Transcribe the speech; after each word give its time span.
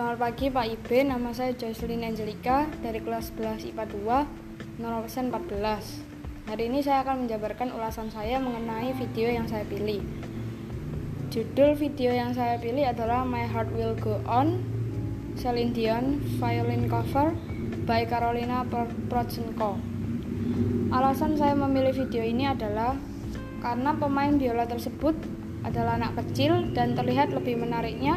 Selamat 0.00 0.32
pagi 0.32 0.48
Pak 0.48 0.64
Ibe, 0.64 1.04
nama 1.04 1.28
saya 1.36 1.52
Jocelyn 1.52 2.00
Angelika 2.00 2.64
dari 2.80 3.04
kelas 3.04 3.36
11 3.36 3.68
IPA 3.68 3.84
2, 4.00 4.80
nomor 4.80 5.04
persen 5.04 5.28
14. 5.28 5.60
Hari 6.48 6.72
ini 6.72 6.80
saya 6.80 7.04
akan 7.04 7.28
menjabarkan 7.28 7.68
ulasan 7.76 8.08
saya 8.08 8.40
mengenai 8.40 8.96
video 8.96 9.28
yang 9.28 9.44
saya 9.44 9.60
pilih. 9.68 10.00
Judul 11.28 11.76
video 11.76 12.16
yang 12.16 12.32
saya 12.32 12.56
pilih 12.56 12.88
adalah 12.88 13.28
My 13.28 13.44
Heart 13.44 13.76
Will 13.76 13.92
Go 14.00 14.24
On, 14.24 14.64
Celine 15.36 15.76
Dion, 15.76 16.16
Violin 16.40 16.88
Cover 16.88 17.36
by 17.84 18.08
Carolina 18.08 18.64
Prochenko. 19.12 19.76
Alasan 20.96 21.36
saya 21.36 21.52
memilih 21.52 21.92
video 21.92 22.24
ini 22.24 22.48
adalah 22.48 22.96
karena 23.60 23.92
pemain 24.00 24.32
biola 24.32 24.64
tersebut 24.64 25.12
adalah 25.60 26.00
anak 26.00 26.24
kecil 26.24 26.72
dan 26.72 26.96
terlihat 26.96 27.36
lebih 27.36 27.60
menariknya 27.60 28.16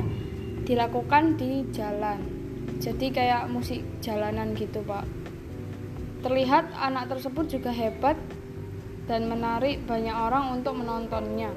dilakukan 0.63 1.35
di 1.35 1.67
jalan. 1.75 2.19
Jadi 2.79 3.11
kayak 3.11 3.47
musik 3.51 3.83
jalanan 3.99 4.55
gitu, 4.55 4.83
Pak. 4.83 5.03
Terlihat 6.23 6.71
anak 6.79 7.11
tersebut 7.11 7.51
juga 7.51 7.71
hebat 7.71 8.15
dan 9.07 9.27
menarik 9.27 9.83
banyak 9.83 10.15
orang 10.15 10.59
untuk 10.59 10.79
menontonnya. 10.79 11.51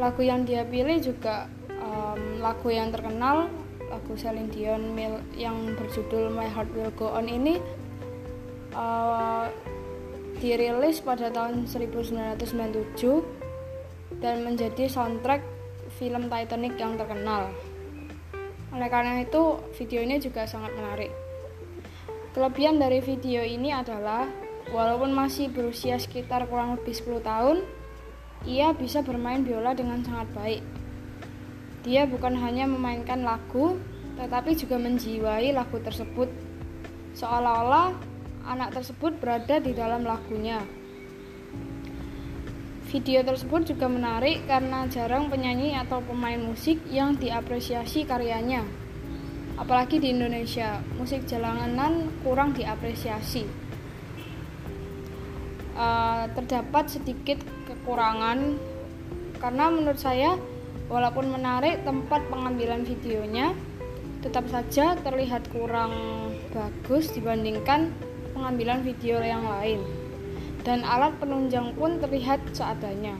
Lagu 0.00 0.24
yang 0.24 0.48
dia 0.48 0.64
pilih 0.64 0.96
juga 1.04 1.52
um, 1.68 2.40
lagu 2.40 2.72
yang 2.72 2.88
terkenal, 2.88 3.52
lagu 3.92 4.12
Celine 4.16 4.48
Dion 4.48 4.96
yang 5.36 5.76
berjudul 5.76 6.32
My 6.32 6.48
Heart 6.48 6.72
Will 6.72 6.92
Go 6.96 7.12
On 7.12 7.28
ini 7.28 7.60
uh, 8.72 9.52
dirilis 10.40 11.04
pada 11.04 11.28
tahun 11.28 11.68
1997 11.68 12.40
dan 14.24 14.42
menjadi 14.48 14.88
soundtrack 14.88 15.44
film 16.00 16.32
Titanic 16.32 16.80
yang 16.80 16.96
terkenal. 16.96 17.52
Oleh 18.72 18.88
karena 18.88 19.20
itu, 19.20 19.60
video 19.76 20.00
ini 20.00 20.16
juga 20.16 20.48
sangat 20.48 20.72
menarik. 20.72 21.12
Kelebihan 22.32 22.80
dari 22.80 23.04
video 23.04 23.44
ini 23.44 23.68
adalah, 23.68 24.24
walaupun 24.72 25.12
masih 25.12 25.52
berusia 25.52 26.00
sekitar 26.00 26.48
kurang 26.48 26.80
lebih 26.80 26.96
10 26.96 27.20
tahun, 27.20 27.68
ia 28.48 28.72
bisa 28.72 29.04
bermain 29.04 29.44
biola 29.44 29.76
dengan 29.76 30.00
sangat 30.00 30.32
baik. 30.32 30.64
Dia 31.84 32.08
bukan 32.08 32.32
hanya 32.40 32.64
memainkan 32.64 33.20
lagu, 33.20 33.76
tetapi 34.16 34.56
juga 34.56 34.80
menjiwai 34.80 35.52
lagu 35.52 35.76
tersebut, 35.76 36.32
seolah-olah 37.12 37.92
anak 38.48 38.72
tersebut 38.72 39.20
berada 39.20 39.60
di 39.60 39.76
dalam 39.76 40.08
lagunya. 40.08 40.64
Video 42.92 43.24
tersebut 43.24 43.72
juga 43.72 43.88
menarik 43.88 44.44
karena 44.44 44.84
jarang 44.84 45.32
penyanyi 45.32 45.72
atau 45.72 46.04
pemain 46.04 46.36
musik 46.36 46.76
yang 46.92 47.16
diapresiasi 47.16 48.04
karyanya. 48.04 48.68
Apalagi 49.56 49.96
di 49.96 50.12
Indonesia, 50.12 50.76
musik 51.00 51.24
jalanan 51.24 52.12
kurang 52.20 52.52
diapresiasi. 52.52 53.48
Uh, 55.72 56.28
terdapat 56.36 56.92
sedikit 56.92 57.40
kekurangan 57.64 58.60
karena 59.40 59.72
menurut 59.72 59.96
saya 59.96 60.36
walaupun 60.92 61.32
menarik 61.32 61.80
tempat 61.88 62.20
pengambilan 62.28 62.84
videonya 62.84 63.56
tetap 64.20 64.44
saja 64.52 65.00
terlihat 65.00 65.48
kurang 65.48 65.96
bagus 66.52 67.08
dibandingkan 67.16 67.88
pengambilan 68.36 68.84
video 68.84 69.16
yang 69.24 69.48
lain 69.48 69.80
dan 70.62 70.86
alat 70.86 71.14
penunjang 71.18 71.74
pun 71.74 71.98
terlihat 71.98 72.38
seadanya. 72.54 73.18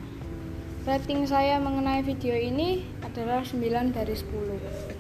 Rating 0.83 1.27
saya 1.31 1.62
mengenai 1.62 2.03
video 2.03 2.34
ini 2.34 2.83
adalah 3.07 3.47
9 3.47 3.95
dari 3.95 4.15
10. 4.19 4.92